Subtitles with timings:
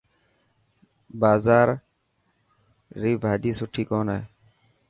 [1.21, 1.67] بازار
[3.01, 4.21] ري ڀاڄي سٺي ڪون هي.